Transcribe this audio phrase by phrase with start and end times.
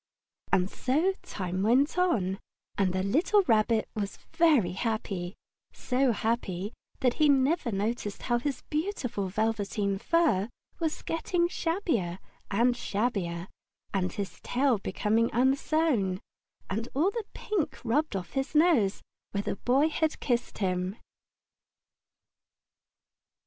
[0.51, 2.39] And so time went on,
[2.75, 5.35] and the little Rabbit was very happy
[5.73, 12.17] so happy that he never noticed how his beautiful velveteen fur was getting shabbier
[12.49, 13.47] and shabbier,
[13.93, 16.19] and his tail becoming unsewn,
[16.67, 20.95] and all the pink rubbed off his nose where the Boy had kissed him.